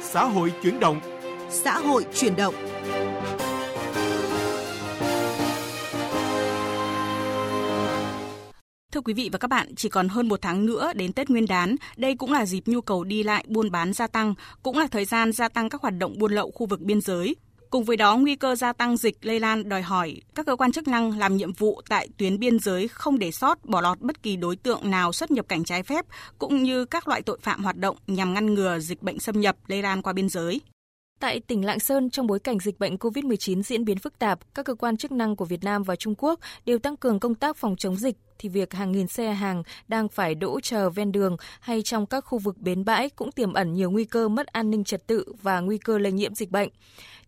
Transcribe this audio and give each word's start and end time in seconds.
Xã 0.00 0.24
hội 0.24 0.52
chuyển 0.62 0.80
động. 0.80 1.00
Xã 1.50 1.78
hội 1.78 2.04
chuyển 2.14 2.36
động. 2.36 2.54
Thưa 8.92 9.00
quý 9.00 9.14
vị 9.14 9.28
và 9.32 9.38
các 9.38 9.48
bạn, 9.48 9.74
chỉ 9.74 9.88
còn 9.88 10.08
hơn 10.08 10.28
một 10.28 10.42
tháng 10.42 10.66
nữa 10.66 10.92
đến 10.94 11.12
Tết 11.12 11.30
Nguyên 11.30 11.46
đán, 11.46 11.76
đây 11.96 12.16
cũng 12.16 12.32
là 12.32 12.46
dịp 12.46 12.62
nhu 12.66 12.80
cầu 12.80 13.04
đi 13.04 13.22
lại 13.22 13.44
buôn 13.48 13.70
bán 13.70 13.92
gia 13.92 14.06
tăng, 14.06 14.34
cũng 14.62 14.78
là 14.78 14.86
thời 14.90 15.04
gian 15.04 15.32
gia 15.32 15.48
tăng 15.48 15.68
các 15.68 15.82
hoạt 15.82 15.94
động 15.98 16.18
buôn 16.18 16.32
lậu 16.32 16.50
khu 16.50 16.66
vực 16.66 16.80
biên 16.80 17.00
giới. 17.00 17.36
Cùng 17.70 17.84
với 17.84 17.96
đó, 17.96 18.16
nguy 18.16 18.36
cơ 18.36 18.54
gia 18.54 18.72
tăng 18.72 18.96
dịch 18.96 19.16
lây 19.22 19.40
lan 19.40 19.68
đòi 19.68 19.82
hỏi 19.82 20.20
các 20.34 20.46
cơ 20.46 20.56
quan 20.56 20.72
chức 20.72 20.88
năng 20.88 21.18
làm 21.18 21.36
nhiệm 21.36 21.52
vụ 21.52 21.80
tại 21.88 22.08
tuyến 22.16 22.38
biên 22.38 22.58
giới 22.58 22.88
không 22.88 23.18
để 23.18 23.30
sót 23.30 23.64
bỏ 23.64 23.80
lọt 23.80 24.00
bất 24.00 24.22
kỳ 24.22 24.36
đối 24.36 24.56
tượng 24.56 24.90
nào 24.90 25.12
xuất 25.12 25.30
nhập 25.30 25.48
cảnh 25.48 25.64
trái 25.64 25.82
phép, 25.82 26.04
cũng 26.38 26.62
như 26.62 26.84
các 26.84 27.08
loại 27.08 27.22
tội 27.22 27.38
phạm 27.42 27.64
hoạt 27.64 27.76
động 27.76 27.96
nhằm 28.06 28.34
ngăn 28.34 28.54
ngừa 28.54 28.78
dịch 28.78 29.02
bệnh 29.02 29.20
xâm 29.20 29.40
nhập 29.40 29.56
lây 29.66 29.82
lan 29.82 30.02
qua 30.02 30.12
biên 30.12 30.28
giới. 30.28 30.60
Tại 31.20 31.40
tỉnh 31.40 31.64
Lạng 31.64 31.80
Sơn, 31.80 32.10
trong 32.10 32.26
bối 32.26 32.38
cảnh 32.38 32.58
dịch 32.60 32.78
bệnh 32.78 32.96
COVID-19 32.96 33.62
diễn 33.62 33.84
biến 33.84 33.98
phức 33.98 34.18
tạp, 34.18 34.54
các 34.54 34.66
cơ 34.66 34.74
quan 34.74 34.96
chức 34.96 35.12
năng 35.12 35.36
của 35.36 35.44
Việt 35.44 35.64
Nam 35.64 35.82
và 35.82 35.96
Trung 35.96 36.14
Quốc 36.18 36.40
đều 36.66 36.78
tăng 36.78 36.96
cường 36.96 37.20
công 37.20 37.34
tác 37.34 37.56
phòng 37.56 37.76
chống 37.76 37.96
dịch, 37.96 38.16
thì 38.40 38.48
việc 38.48 38.74
hàng 38.74 38.92
nghìn 38.92 39.06
xe 39.06 39.32
hàng 39.32 39.62
đang 39.88 40.08
phải 40.08 40.34
đỗ 40.34 40.60
chờ 40.60 40.90
ven 40.90 41.12
đường 41.12 41.36
hay 41.60 41.82
trong 41.82 42.06
các 42.06 42.20
khu 42.20 42.38
vực 42.38 42.58
bến 42.58 42.84
bãi 42.84 43.08
cũng 43.08 43.32
tiềm 43.32 43.52
ẩn 43.52 43.74
nhiều 43.74 43.90
nguy 43.90 44.04
cơ 44.04 44.28
mất 44.28 44.46
an 44.46 44.70
ninh 44.70 44.84
trật 44.84 45.06
tự 45.06 45.32
và 45.42 45.60
nguy 45.60 45.78
cơ 45.78 45.98
lây 45.98 46.12
nhiễm 46.12 46.34
dịch 46.34 46.50
bệnh. 46.50 46.68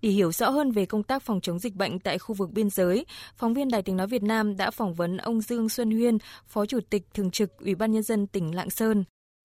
Để 0.03 0.11
hiểu 0.11 0.33
rõ 0.33 0.51
hơn 0.51 0.73
về 0.73 0.87
công 0.87 1.03
tác 1.03 1.23
phòng 1.23 1.41
chống 1.41 1.59
dịch 1.59 1.75
bệnh 1.75 1.98
tại 1.98 2.19
khu 2.19 2.34
vực 2.34 2.51
biên 2.51 2.70
giới, 2.70 3.06
phóng 3.37 3.55
viên 3.55 3.69
Đài 3.69 3.83
Tiếng 3.83 3.97
Nói 3.97 4.06
Việt 4.06 4.23
Nam 4.23 4.56
đã 4.56 4.70
phỏng 4.70 4.95
vấn 4.95 5.17
ông 5.17 5.41
Dương 5.41 5.69
Xuân 5.69 5.91
Huyên, 5.91 6.19
Phó 6.47 6.67
Chủ 6.67 6.79
tịch 6.91 7.03
Thường 7.15 7.31
trực 7.31 7.59
Ủy 7.59 7.75
ban 7.75 7.92
Nhân 7.92 8.03
dân 8.03 8.27
tỉnh 8.27 8.55
Lạng 8.55 8.70
Sơn. 8.70 9.05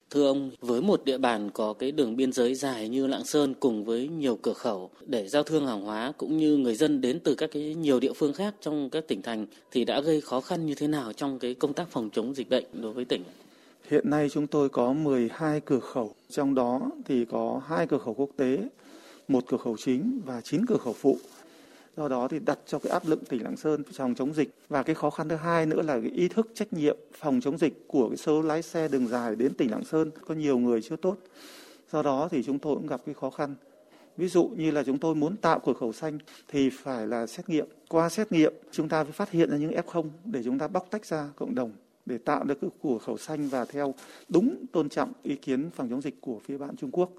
Thưa 0.10 0.28
ông, 0.28 0.52
với 0.62 0.82
một 0.82 1.06
địa 1.06 1.18
bàn 1.18 1.50
có 1.54 1.74
cái 1.74 1.92
đường 1.92 2.16
biên 2.16 2.32
giới 2.32 2.56
dài 2.56 2.90
như 2.90 3.08
Lạng 3.08 3.26
Sơn 3.26 3.54
cùng 3.60 3.86
với 3.86 4.08
nhiều 4.08 4.40
cửa 4.42 4.54
khẩu 4.54 4.90
để 5.06 5.28
giao 5.28 5.44
thương 5.44 5.68
hàng 5.68 5.82
hóa 5.82 6.14
cũng 6.18 6.38
như 6.38 6.58
người 6.58 6.76
dân 6.76 7.02
đến 7.02 7.20
từ 7.20 7.36
các 7.36 7.50
cái 7.54 7.76
nhiều 7.76 8.00
địa 8.00 8.14
phương 8.14 8.34
khác 8.34 8.56
trong 8.62 8.90
các 8.90 9.08
tỉnh 9.08 9.22
thành 9.22 9.46
thì 9.72 9.86
đã 9.86 10.02
gây 10.02 10.22
khó 10.22 10.42
khăn 10.42 10.66
như 10.66 10.76
thế 10.76 10.88
nào 10.88 11.14
trong 11.14 11.40
cái 11.40 11.54
công 11.54 11.74
tác 11.74 11.88
phòng 11.90 12.10
chống 12.14 12.36
dịch 12.36 12.50
bệnh 12.50 12.66
đối 12.74 12.94
với 12.94 13.06
tỉnh? 13.06 13.24
Hiện 13.90 14.10
nay 14.10 14.30
chúng 14.32 14.48
tôi 14.48 14.70
có 14.70 14.94
12 14.94 15.62
cửa 15.62 15.80
khẩu, 15.80 16.14
trong 16.30 16.56
đó 16.56 16.82
thì 17.06 17.26
có 17.26 17.62
hai 17.68 17.88
cửa 17.88 17.98
khẩu 17.98 18.14
quốc 18.14 18.30
tế, 18.38 18.58
một 19.28 19.44
cửa 19.48 19.58
khẩu 19.58 19.78
chính 19.78 20.22
và 20.26 20.42
9 20.42 20.66
cửa 20.66 20.78
khẩu 20.78 20.94
phụ 20.94 21.18
do 21.98 22.08
đó 22.08 22.28
thì 22.28 22.40
đặt 22.40 22.60
cho 22.66 22.80
cái 22.80 22.92
áp 22.92 23.06
lực 23.06 23.30
tỉnh 23.30 23.44
Lạng 23.44 23.58
Sơn 23.58 23.84
phòng 23.94 24.16
chống 24.16 24.34
dịch. 24.34 24.50
Và 24.70 24.84
cái 24.84 24.96
khó 24.96 25.10
khăn 25.10 25.30
thứ 25.30 25.36
hai 25.36 25.66
nữa 25.66 25.82
là 25.82 26.00
cái 26.00 26.12
ý 26.12 26.28
thức 26.28 26.52
trách 26.54 26.74
nhiệm 26.74 26.98
phòng 27.14 27.42
chống 27.42 27.58
dịch 27.58 27.88
của 27.88 28.10
cái 28.10 28.18
số 28.18 28.42
lái 28.42 28.62
xe 28.62 28.88
đường 28.88 29.08
dài 29.08 29.36
đến 29.36 29.54
tỉnh 29.54 29.72
Lạng 29.72 29.84
Sơn. 29.84 30.12
Có 30.28 30.36
nhiều 30.36 30.58
người 30.58 30.82
chưa 30.82 30.96
tốt. 30.96 31.18
Do 31.92 32.02
đó 32.02 32.28
thì 32.32 32.44
chúng 32.44 32.60
tôi 32.60 32.76
cũng 32.76 32.88
gặp 32.88 33.02
cái 33.06 33.16
khó 33.16 33.30
khăn. 33.30 33.56
Ví 34.18 34.28
dụ 34.28 34.50
như 34.58 34.72
là 34.72 34.84
chúng 34.84 34.98
tôi 34.98 35.16
muốn 35.16 35.38
tạo 35.38 35.60
cửa 35.66 35.74
khẩu 35.74 35.94
xanh 35.94 36.20
thì 36.48 36.70
phải 36.70 37.08
là 37.08 37.28
xét 37.28 37.50
nghiệm. 37.50 37.68
Qua 37.90 38.10
xét 38.10 38.32
nghiệm, 38.32 38.54
chúng 38.72 38.90
ta 38.90 39.04
phải 39.04 39.14
phát 39.14 39.32
hiện 39.32 39.50
ra 39.50 39.58
những 39.58 39.72
f0 39.72 40.10
để 40.26 40.44
chúng 40.44 40.60
ta 40.60 40.68
bóc 40.68 40.88
tách 40.92 41.06
ra 41.06 41.30
cộng 41.36 41.56
đồng 41.56 41.72
để 42.06 42.18
tạo 42.18 42.44
được 42.44 42.62
cái 42.62 42.70
cửa 42.84 42.98
khẩu 43.06 43.18
xanh 43.18 43.48
và 43.50 43.66
theo 43.66 43.94
đúng 44.30 44.66
tôn 44.72 44.90
trọng 44.90 45.14
ý 45.24 45.36
kiến 45.36 45.70
phòng 45.76 45.90
chống 45.90 46.02
dịch 46.02 46.22
của 46.22 46.40
phía 46.46 46.58
bạn 46.58 46.76
Trung 46.76 46.92
Quốc. 46.92 47.10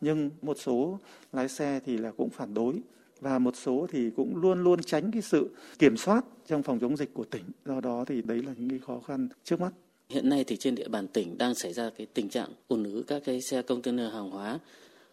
Nhưng 0.00 0.30
một 0.42 0.56
số 0.60 0.98
lái 1.32 1.48
xe 1.48 1.80
thì 1.86 1.96
là 1.96 2.12
cũng 2.16 2.30
phản 2.30 2.54
đối 2.54 2.74
và 3.20 3.38
một 3.38 3.56
số 3.56 3.86
thì 3.90 4.10
cũng 4.16 4.36
luôn 4.36 4.64
luôn 4.64 4.82
tránh 4.82 5.10
cái 5.12 5.22
sự 5.22 5.48
kiểm 5.78 5.96
soát 5.96 6.24
trong 6.46 6.62
phòng 6.62 6.78
chống 6.80 6.96
dịch 6.96 7.14
của 7.14 7.24
tỉnh. 7.24 7.44
Do 7.64 7.80
đó 7.80 8.04
thì 8.06 8.22
đấy 8.22 8.42
là 8.42 8.52
những 8.58 8.70
cái 8.70 8.78
khó 8.78 9.00
khăn 9.00 9.28
trước 9.44 9.60
mắt. 9.60 9.72
Hiện 10.08 10.28
nay 10.28 10.44
thì 10.44 10.56
trên 10.56 10.74
địa 10.74 10.88
bàn 10.88 11.08
tỉnh 11.08 11.38
đang 11.38 11.54
xảy 11.54 11.72
ra 11.72 11.90
cái 11.98 12.06
tình 12.14 12.28
trạng 12.28 12.48
ùn 12.68 12.84
ứ 12.84 13.04
các 13.06 13.22
cái 13.24 13.40
xe 13.40 13.62
container 13.62 14.12
hàng 14.12 14.30
hóa 14.30 14.58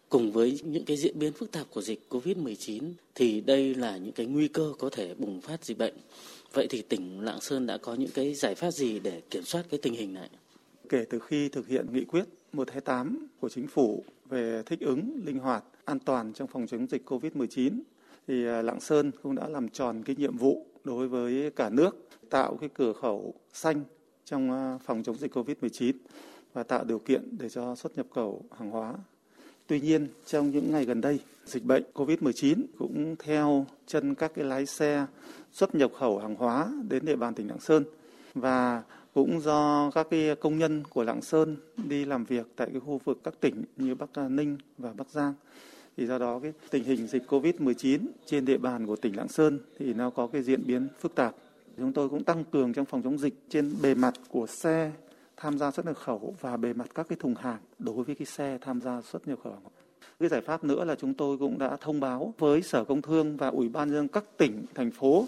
cùng 0.08 0.32
với 0.32 0.60
những 0.64 0.84
cái 0.84 0.96
diễn 0.96 1.18
biến 1.18 1.32
phức 1.32 1.52
tạp 1.52 1.66
của 1.70 1.82
dịch 1.82 2.06
Covid-19 2.10 2.92
thì 3.14 3.40
đây 3.40 3.74
là 3.74 3.96
những 3.96 4.12
cái 4.12 4.26
nguy 4.26 4.48
cơ 4.48 4.72
có 4.78 4.90
thể 4.92 5.14
bùng 5.14 5.40
phát 5.40 5.64
dịch 5.64 5.78
bệnh. 5.78 5.94
Vậy 6.52 6.66
thì 6.70 6.82
tỉnh 6.82 7.20
Lạng 7.20 7.40
Sơn 7.40 7.66
đã 7.66 7.78
có 7.78 7.94
những 7.94 8.10
cái 8.14 8.34
giải 8.34 8.54
pháp 8.54 8.70
gì 8.70 8.98
để 8.98 9.22
kiểm 9.30 9.42
soát 9.44 9.66
cái 9.70 9.80
tình 9.82 9.94
hình 9.94 10.14
này? 10.14 10.28
Kể 10.88 11.04
từ 11.10 11.18
khi 11.18 11.48
thực 11.48 11.68
hiện 11.68 11.86
nghị 11.92 12.04
quyết 12.04 12.24
128 12.52 13.26
của 13.40 13.48
chính 13.48 13.66
phủ 13.66 14.04
về 14.28 14.62
thích 14.66 14.80
ứng 14.80 15.20
linh 15.24 15.38
hoạt, 15.38 15.64
an 15.84 15.98
toàn 15.98 16.32
trong 16.32 16.48
phòng 16.48 16.66
chống 16.66 16.86
dịch 16.86 17.10
Covid-19 17.10 17.80
thì 18.28 18.46
à, 18.46 18.62
Lạng 18.62 18.80
Sơn 18.80 19.10
cũng 19.22 19.34
đã 19.34 19.48
làm 19.48 19.68
tròn 19.68 20.02
cái 20.04 20.16
nhiệm 20.16 20.36
vụ 20.36 20.66
đối 20.84 21.08
với 21.08 21.50
cả 21.56 21.70
nước 21.70 22.08
tạo 22.30 22.56
cái 22.60 22.68
cửa 22.74 22.92
khẩu 22.92 23.34
xanh 23.52 23.84
trong 24.24 24.50
à, 24.50 24.78
phòng 24.84 25.02
chống 25.02 25.16
dịch 25.18 25.36
Covid-19 25.36 25.92
và 26.52 26.62
tạo 26.62 26.84
điều 26.84 26.98
kiện 26.98 27.38
để 27.38 27.48
cho 27.48 27.74
xuất 27.74 27.96
nhập 27.96 28.06
khẩu 28.14 28.42
hàng 28.58 28.70
hóa. 28.70 28.94
Tuy 29.66 29.80
nhiên, 29.80 30.08
trong 30.26 30.50
những 30.50 30.72
ngày 30.72 30.84
gần 30.84 31.00
đây, 31.00 31.18
dịch 31.44 31.64
bệnh 31.64 31.82
COVID-19 31.94 32.62
cũng 32.78 33.16
theo 33.18 33.66
chân 33.86 34.14
các 34.14 34.32
cái 34.34 34.44
lái 34.44 34.66
xe 34.66 35.06
xuất 35.52 35.74
nhập 35.74 35.90
khẩu 35.98 36.18
hàng 36.18 36.34
hóa 36.34 36.68
đến 36.88 37.04
địa 37.04 37.16
bàn 37.16 37.34
tỉnh 37.34 37.48
Lạng 37.48 37.60
Sơn 37.60 37.84
và 38.34 38.82
cũng 39.14 39.40
do 39.40 39.90
các 39.94 40.06
cái 40.10 40.36
công 40.40 40.58
nhân 40.58 40.82
của 40.90 41.04
Lạng 41.04 41.22
Sơn 41.22 41.56
đi 41.76 42.04
làm 42.04 42.24
việc 42.24 42.46
tại 42.56 42.68
cái 42.72 42.80
khu 42.80 43.00
vực 43.04 43.20
các 43.24 43.34
tỉnh 43.40 43.64
như 43.76 43.94
Bắc 43.94 44.08
à, 44.14 44.28
Ninh 44.28 44.58
và 44.78 44.92
Bắc 44.92 45.08
Giang 45.10 45.34
thì 45.96 46.06
do 46.06 46.18
đó 46.18 46.40
cái 46.42 46.52
tình 46.70 46.84
hình 46.84 47.06
dịch 47.06 47.22
Covid-19 47.28 47.98
trên 48.26 48.44
địa 48.44 48.58
bàn 48.58 48.86
của 48.86 48.96
tỉnh 48.96 49.16
Lạng 49.16 49.28
Sơn 49.28 49.58
thì 49.78 49.94
nó 49.94 50.10
có 50.10 50.26
cái 50.26 50.42
diễn 50.42 50.66
biến 50.66 50.88
phức 51.00 51.14
tạp. 51.14 51.34
Chúng 51.76 51.92
tôi 51.92 52.08
cũng 52.08 52.24
tăng 52.24 52.44
cường 52.44 52.72
trong 52.72 52.84
phòng 52.84 53.02
chống 53.02 53.18
dịch 53.18 53.34
trên 53.48 53.74
bề 53.82 53.94
mặt 53.94 54.14
của 54.28 54.46
xe 54.46 54.92
tham 55.36 55.58
gia 55.58 55.70
xuất 55.70 55.86
nhập 55.86 55.96
khẩu 55.96 56.34
và 56.40 56.56
bề 56.56 56.72
mặt 56.72 56.86
các 56.94 57.08
cái 57.08 57.18
thùng 57.20 57.34
hàng 57.34 57.58
đối 57.78 58.04
với 58.04 58.14
cái 58.14 58.26
xe 58.26 58.58
tham 58.60 58.80
gia 58.80 59.02
xuất 59.02 59.28
nhập 59.28 59.38
khẩu. 59.44 59.58
Cái 60.20 60.28
giải 60.28 60.40
pháp 60.40 60.64
nữa 60.64 60.84
là 60.84 60.94
chúng 60.94 61.14
tôi 61.14 61.38
cũng 61.38 61.58
đã 61.58 61.76
thông 61.76 62.00
báo 62.00 62.34
với 62.38 62.62
Sở 62.62 62.84
Công 62.84 63.02
Thương 63.02 63.36
và 63.36 63.48
Ủy 63.48 63.68
ban 63.68 63.92
nhân 63.92 64.08
các 64.08 64.24
tỉnh, 64.36 64.64
thành 64.74 64.90
phố 64.90 65.26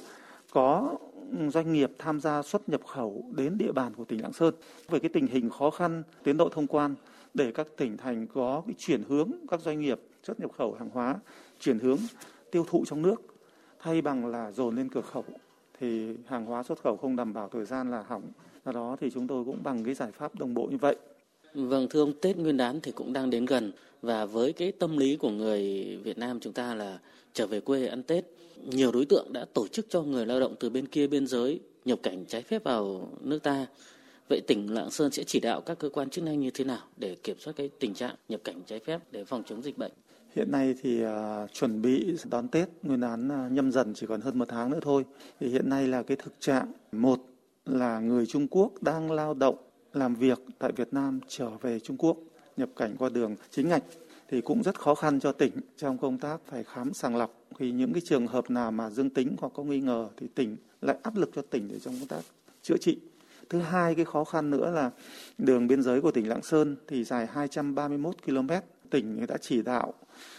có 0.50 0.98
doanh 1.48 1.72
nghiệp 1.72 1.90
tham 1.98 2.20
gia 2.20 2.42
xuất 2.42 2.68
nhập 2.68 2.80
khẩu 2.86 3.24
đến 3.36 3.58
địa 3.58 3.72
bàn 3.72 3.92
của 3.96 4.04
tỉnh 4.04 4.22
Lạng 4.22 4.32
Sơn 4.32 4.54
về 4.88 4.98
cái 4.98 5.08
tình 5.08 5.26
hình 5.26 5.50
khó 5.50 5.70
khăn 5.70 6.02
tiến 6.22 6.36
độ 6.36 6.48
thông 6.48 6.66
quan 6.66 6.94
để 7.36 7.52
các 7.52 7.66
tỉnh 7.76 7.96
thành 7.96 8.26
có 8.26 8.62
cái 8.66 8.74
chuyển 8.78 9.02
hướng 9.08 9.30
các 9.50 9.60
doanh 9.60 9.80
nghiệp 9.80 10.00
xuất 10.22 10.40
nhập 10.40 10.50
khẩu 10.52 10.74
hàng 10.74 10.90
hóa 10.90 11.16
chuyển 11.60 11.78
hướng 11.78 11.98
tiêu 12.50 12.66
thụ 12.68 12.84
trong 12.86 13.02
nước 13.02 13.22
thay 13.78 14.02
bằng 14.02 14.26
là 14.26 14.52
dồn 14.52 14.76
lên 14.76 14.88
cửa 14.88 15.00
khẩu 15.00 15.24
thì 15.80 16.16
hàng 16.26 16.46
hóa 16.46 16.62
xuất 16.62 16.82
khẩu 16.82 16.96
không 16.96 17.16
đảm 17.16 17.32
bảo 17.32 17.48
thời 17.48 17.64
gian 17.64 17.90
là 17.90 18.02
hỏng. 18.02 18.22
Do 18.64 18.72
đó 18.72 18.96
thì 19.00 19.10
chúng 19.10 19.26
tôi 19.26 19.44
cũng 19.44 19.62
bằng 19.62 19.84
cái 19.84 19.94
giải 19.94 20.12
pháp 20.12 20.38
đồng 20.38 20.54
bộ 20.54 20.68
như 20.70 20.76
vậy. 20.76 20.96
Vâng 21.54 21.86
thưa 21.90 22.00
ông, 22.00 22.12
Tết 22.20 22.36
Nguyên 22.36 22.56
đán 22.56 22.80
thì 22.80 22.92
cũng 22.92 23.12
đang 23.12 23.30
đến 23.30 23.46
gần 23.46 23.72
và 24.02 24.24
với 24.24 24.52
cái 24.52 24.72
tâm 24.72 24.96
lý 24.96 25.16
của 25.16 25.30
người 25.30 25.96
Việt 26.04 26.18
Nam 26.18 26.40
chúng 26.40 26.52
ta 26.52 26.74
là 26.74 26.98
trở 27.32 27.46
về 27.46 27.60
quê 27.60 27.86
ăn 27.86 28.02
Tết, 28.02 28.24
nhiều 28.64 28.92
đối 28.92 29.04
tượng 29.04 29.32
đã 29.32 29.46
tổ 29.54 29.68
chức 29.68 29.86
cho 29.88 30.02
người 30.02 30.26
lao 30.26 30.40
động 30.40 30.54
từ 30.60 30.70
bên 30.70 30.86
kia 30.86 31.06
biên 31.06 31.26
giới 31.26 31.60
nhập 31.84 31.98
cảnh 32.02 32.24
trái 32.28 32.42
phép 32.42 32.64
vào 32.64 33.08
nước 33.20 33.42
ta. 33.42 33.66
Vậy 34.28 34.40
tỉnh 34.46 34.74
Lạng 34.74 34.90
Sơn 34.90 35.12
sẽ 35.12 35.24
chỉ 35.24 35.40
đạo 35.40 35.60
các 35.60 35.78
cơ 35.78 35.88
quan 35.88 36.10
chức 36.10 36.24
năng 36.24 36.40
như 36.40 36.50
thế 36.50 36.64
nào 36.64 36.82
để 36.96 37.16
kiểm 37.22 37.36
soát 37.38 37.52
cái 37.56 37.70
tình 37.78 37.94
trạng 37.94 38.14
nhập 38.28 38.40
cảnh 38.44 38.62
trái 38.66 38.80
phép 38.86 39.00
để 39.10 39.24
phòng 39.24 39.42
chống 39.46 39.62
dịch 39.62 39.78
bệnh? 39.78 39.92
Hiện 40.36 40.50
nay 40.50 40.74
thì 40.82 41.04
uh, 41.04 41.08
chuẩn 41.52 41.82
bị 41.82 42.16
đón 42.30 42.48
Tết 42.48 42.68
Nguyên 42.82 43.00
đán 43.00 43.46
uh, 43.46 43.52
nhâm 43.52 43.72
dần 43.72 43.94
chỉ 43.94 44.06
còn 44.06 44.20
hơn 44.20 44.38
một 44.38 44.44
tháng 44.48 44.70
nữa 44.70 44.78
thôi. 44.82 45.04
Thì 45.40 45.48
hiện 45.48 45.68
nay 45.68 45.88
là 45.88 46.02
cái 46.02 46.16
thực 46.16 46.32
trạng 46.40 46.72
một 46.92 47.20
là 47.66 48.00
người 48.00 48.26
Trung 48.26 48.48
Quốc 48.50 48.82
đang 48.82 49.10
lao 49.10 49.34
động 49.34 49.56
làm 49.92 50.14
việc 50.14 50.38
tại 50.58 50.72
Việt 50.72 50.92
Nam 50.92 51.20
trở 51.28 51.50
về 51.50 51.80
Trung 51.80 51.96
Quốc 51.96 52.16
nhập 52.56 52.68
cảnh 52.76 52.96
qua 52.98 53.08
đường 53.08 53.36
chính 53.50 53.68
ngạch 53.68 53.82
thì 54.28 54.40
cũng 54.40 54.62
rất 54.62 54.78
khó 54.78 54.94
khăn 54.94 55.20
cho 55.20 55.32
tỉnh 55.32 55.52
trong 55.76 55.98
công 55.98 56.18
tác 56.18 56.40
phải 56.46 56.64
khám 56.64 56.92
sàng 56.92 57.16
lọc 57.16 57.44
khi 57.58 57.72
những 57.72 57.92
cái 57.92 58.02
trường 58.04 58.26
hợp 58.26 58.50
nào 58.50 58.70
mà 58.70 58.90
dương 58.90 59.10
tính 59.10 59.36
hoặc 59.38 59.52
có 59.54 59.64
nghi 59.64 59.80
ngờ 59.80 60.08
thì 60.16 60.26
tỉnh 60.34 60.56
lại 60.80 60.96
áp 61.02 61.16
lực 61.16 61.30
cho 61.34 61.42
tỉnh 61.42 61.68
để 61.68 61.78
trong 61.78 61.94
công 61.98 62.08
tác 62.08 62.20
chữa 62.62 62.76
trị. 62.80 62.98
Thứ 63.50 63.58
hai 63.58 63.94
cái 63.94 64.04
khó 64.04 64.24
khăn 64.24 64.50
nữa 64.50 64.70
là 64.70 64.90
đường 65.38 65.66
biên 65.66 65.82
giới 65.82 66.00
của 66.00 66.10
tỉnh 66.10 66.28
Lạng 66.28 66.42
Sơn 66.42 66.76
thì 66.88 67.04
dài 67.04 67.26
231 67.26 68.14
km. 68.24 68.50
Tỉnh 68.90 69.26
đã 69.26 69.36
chỉ 69.40 69.62
đạo 69.62 69.94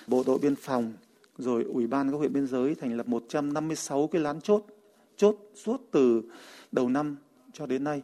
bộ 0.08 0.24
đội 0.28 0.40
biên 0.40 0.56
phòng 0.56 0.94
rồi 1.38 1.64
ủy 1.64 1.88
ban 1.88 2.12
các 2.12 2.18
huyện 2.18 2.34
biên 2.34 2.48
giới 2.48 2.76
thành 2.76 2.98
lập 2.98 3.08
156 3.08 4.08
cái 4.08 4.22
lán 4.22 4.42
chốt 4.42 4.66
chốt 5.18 5.36
suốt 5.56 5.82
từ 5.92 6.24
đầu 6.72 6.90
năm 6.90 7.18
cho 7.54 7.66
đến 7.66 7.84
nay 7.84 8.02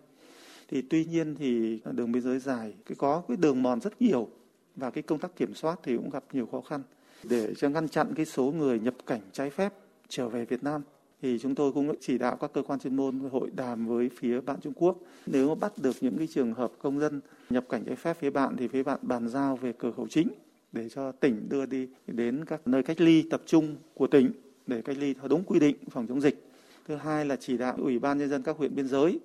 thì 0.68 0.82
tuy 0.82 1.06
nhiên 1.06 1.36
thì 1.36 1.80
đường 1.92 2.12
biên 2.12 2.22
giới 2.24 2.40
dài, 2.40 2.74
cái 2.86 2.96
có 2.96 3.24
cái 3.28 3.38
đường 3.38 3.64
mòn 3.64 3.82
rất 3.82 4.02
nhiều 4.02 4.30
và 4.76 4.90
cái 4.90 5.02
công 5.02 5.20
tác 5.20 5.36
kiểm 5.36 5.56
soát 5.56 5.80
thì 5.84 5.96
cũng 5.96 6.10
gặp 6.10 6.24
nhiều 6.34 6.46
khó 6.52 6.62
khăn 6.62 6.84
để 7.24 7.54
cho 7.58 7.70
ngăn 7.70 7.90
chặn 7.90 8.14
cái 8.16 8.26
số 8.26 8.44
người 8.44 8.80
nhập 8.80 8.94
cảnh 9.06 9.22
trái 9.32 9.50
phép 9.50 9.74
trở 10.08 10.30
về 10.30 10.46
Việt 10.46 10.64
Nam 10.64 10.82
thì 11.24 11.40
chúng 11.40 11.56
tôi 11.56 11.72
cũng 11.72 11.96
chỉ 12.00 12.18
đạo 12.18 12.36
các 12.36 12.54
cơ 12.54 12.62
quan 12.62 12.80
chuyên 12.80 12.96
môn 12.96 13.20
hội 13.32 13.50
đàm 13.56 13.88
với 13.88 14.10
phía 14.18 14.42
bạn 14.42 14.58
Trung 14.62 14.74
Quốc 14.76 14.98
nếu 15.26 15.50
mà 15.50 15.56
bắt 15.56 15.74
được 15.78 15.96
những 16.02 16.18
cái 16.18 16.28
trường 16.28 16.54
hợp 16.54 16.72
công 16.80 17.00
dân 17.00 17.22
nhập 17.50 17.66
cảnh 17.70 17.84
trái 17.86 17.96
phép 17.96 18.18
phía 18.20 18.30
bạn 18.30 18.56
thì 18.58 18.68
phía 18.68 18.84
bạn 18.84 19.00
bàn 19.02 19.28
giao 19.28 19.56
về 19.56 19.74
cửa 19.78 19.92
khẩu 19.92 20.08
chính 20.08 20.28
để 20.72 20.90
cho 20.90 21.12
tỉnh 21.12 21.50
đưa 21.50 21.66
đi 21.66 21.88
đến 22.08 22.46
các 22.46 22.68
nơi 22.68 22.84
cách 22.84 23.02
ly 23.02 23.24
tập 23.30 23.42
trung 23.46 23.76
của 23.94 24.08
tỉnh 24.08 24.32
để 24.68 24.82
cách 24.82 24.98
ly 24.98 25.14
theo 25.14 25.28
đúng 25.28 25.44
quy 25.44 25.60
định 25.60 25.76
phòng 25.90 26.08
chống 26.08 26.22
dịch. 26.22 26.48
Thứ 26.88 26.96
hai 26.96 27.26
là 27.26 27.36
chỉ 27.36 27.58
đạo 27.58 27.76
Ủy 27.78 28.00
ban 28.00 28.18
nhân 28.18 28.30
dân 28.30 28.44
các 28.44 28.58
huyện 28.58 28.76
biên 28.76 28.88
giới 28.88 29.20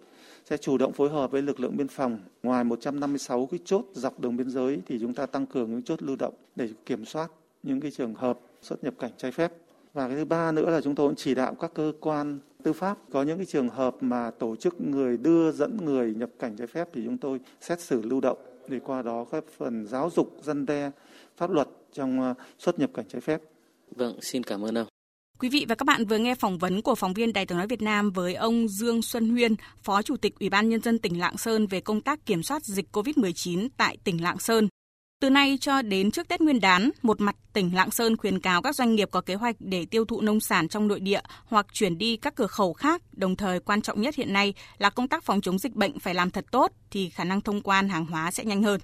sẽ 0.44 0.56
chủ 0.56 0.78
động 0.78 0.92
phối 0.92 1.10
hợp 1.10 1.30
với 1.30 1.42
lực 1.42 1.60
lượng 1.60 1.76
biên 1.76 1.88
phòng. 1.88 2.18
Ngoài 2.42 2.64
156 2.64 3.46
cái 3.46 3.60
chốt 3.64 3.84
dọc 3.92 4.20
đường 4.20 4.36
biên 4.36 4.50
giới 4.50 4.80
thì 4.86 4.98
chúng 5.00 5.14
ta 5.14 5.26
tăng 5.26 5.46
cường 5.46 5.70
những 5.70 5.82
chốt 5.82 6.02
lưu 6.02 6.16
động 6.16 6.34
để 6.56 6.68
kiểm 6.86 7.04
soát 7.04 7.30
những 7.62 7.80
cái 7.80 7.90
trường 7.90 8.14
hợp 8.14 8.40
xuất 8.62 8.84
nhập 8.84 8.94
cảnh 8.98 9.10
trái 9.16 9.32
phép. 9.32 9.52
Và 9.93 10.08
cái 10.08 10.17
thứ 10.17 10.25
ba 10.25 10.52
nữa 10.52 10.70
là 10.70 10.81
chúng 10.81 10.94
tôi 10.94 11.08
cũng 11.08 11.17
chỉ 11.17 11.35
đạo 11.35 11.55
các 11.55 11.75
cơ 11.75 11.93
quan 12.00 12.38
tư 12.62 12.73
pháp 12.73 12.99
có 13.12 13.23
những 13.23 13.37
cái 13.37 13.46
trường 13.46 13.69
hợp 13.69 13.96
mà 14.00 14.31
tổ 14.31 14.56
chức 14.56 14.81
người 14.81 15.17
đưa 15.17 15.52
dẫn 15.52 15.76
người 15.85 16.14
nhập 16.14 16.31
cảnh 16.38 16.56
trái 16.56 16.67
phép 16.67 16.88
thì 16.93 17.02
chúng 17.05 17.19
tôi 17.19 17.40
xét 17.61 17.81
xử 17.81 18.02
lưu 18.02 18.20
động 18.20 18.38
để 18.69 18.81
qua 18.85 19.02
đó 19.02 19.26
các 19.32 19.44
phần 19.58 19.87
giáo 19.87 20.11
dục 20.11 20.37
dân 20.43 20.67
đe 20.67 20.90
pháp 21.37 21.50
luật 21.50 21.69
trong 21.93 22.20
ờ, 22.20 22.35
xuất 22.58 22.79
nhập 22.79 22.90
cảnh 22.94 23.05
trái 23.08 23.20
phép. 23.20 23.40
Vâng, 23.96 24.19
xin 24.20 24.43
cảm 24.43 24.64
ơn 24.64 24.79
ông. 24.79 24.87
Quý 25.38 25.49
vị 25.49 25.67
và 25.69 25.75
các 25.75 25.85
bạn 25.85 26.05
vừa 26.05 26.19
nghe 26.19 26.34
phỏng 26.34 26.58
vấn 26.58 26.82
của 26.82 26.94
phóng 26.94 27.14
viên 27.14 27.32
Đài 27.32 27.46
tiếng 27.46 27.58
nói 27.58 27.67
Việt 27.67 27.82
Nam 27.82 28.11
với 28.11 28.34
ông 28.34 28.69
Dương 28.69 29.02
Xuân 29.02 29.29
Huyên, 29.29 29.55
Phó 29.82 30.02
Chủ 30.02 30.17
tịch 30.17 30.38
Ủy 30.41 30.50
ban 30.50 30.69
Nhân 30.69 30.81
dân 30.81 30.99
tỉnh 30.99 31.19
Lạng 31.19 31.38
Sơn 31.38 31.67
về 31.67 31.81
công 31.81 32.00
tác 32.00 32.26
kiểm 32.26 32.43
soát 32.43 32.64
dịch 32.64 32.87
COVID-19 32.93 33.69
tại 33.76 33.96
tỉnh 34.05 34.23
Lạng 34.23 34.38
Sơn. 34.38 34.69
Từ 35.20 35.31
nay 35.31 35.59
cho 35.61 35.82
đến 35.82 36.11
trước 36.11 36.29
Tết 36.29 36.41
Nguyên 36.41 36.61
đán, 36.61 36.91
một 37.03 37.20
mặt 37.20 37.37
tỉnh 37.53 37.75
Lạng 37.75 37.91
Sơn 37.91 38.17
khuyến 38.17 38.41
cáo 38.41 38.62
các 38.62 38.75
doanh 38.75 38.94
nghiệp 38.94 39.09
có 39.11 39.20
kế 39.20 39.35
hoạch 39.35 39.56
để 39.59 39.87
tiêu 39.91 40.05
thụ 40.05 40.20
nông 40.20 40.41
sản 40.41 40.69
trong 40.69 40.88
nội 40.88 41.00
địa 41.00 41.20
hoặc 41.44 41.67
chuyển 41.73 41.99
đi 41.99 42.17
các 42.17 42.35
cửa 42.35 42.47
khẩu 42.47 42.73
khác, 42.73 43.03
đồng 43.12 43.37
thời 43.37 43.61
quan 43.61 43.82
trọng 43.82 44.00
nhất 44.00 44.15
hiện 44.15 44.32
nay 44.32 44.55
là 44.79 44.91
công 44.91 45.09
tác 45.09 45.25
phòng 45.25 45.41
chống 45.41 45.59
dịch 45.59 45.75
bệnh 45.75 45.99
phải 45.99 46.15
làm 46.15 46.31
thật 46.31 46.44
tốt 46.50 46.73
thì 46.91 47.11
khả 47.11 47.25
năng 47.25 47.41
thông 47.41 47.61
quan 47.61 47.88
hàng 47.88 48.06
hóa 48.06 48.31
sẽ 48.31 48.44
nhanh 48.44 48.62
hơn. 48.62 48.81